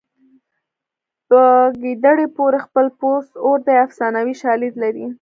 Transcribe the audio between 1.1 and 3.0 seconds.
په ګیدړې پورې خپل